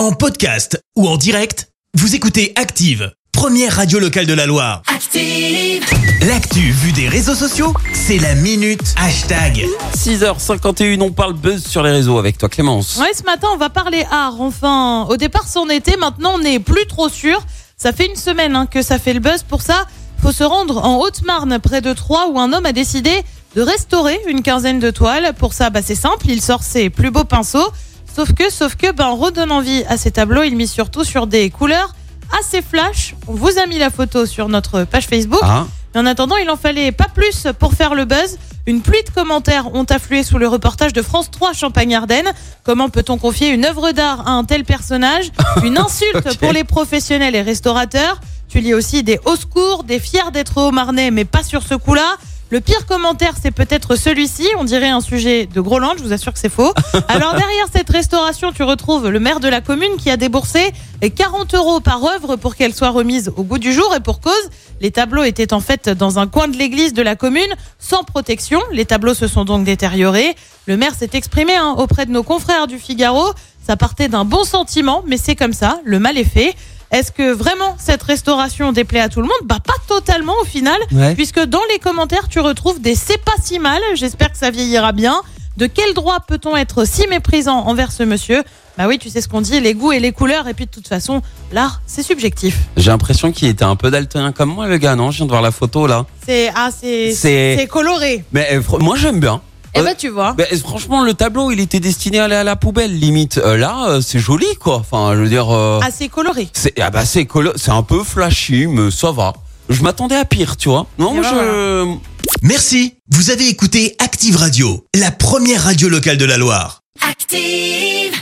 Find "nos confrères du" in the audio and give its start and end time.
72.10-72.80